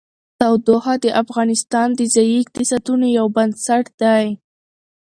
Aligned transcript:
تودوخه 0.39 0.93
د 1.03 1.05
افغانستان 1.23 1.87
د 1.95 2.01
ځایي 2.13 2.35
اقتصادونو 2.43 3.05
یو 3.17 3.25
بنسټ 3.35 3.85
دی. 4.01 4.25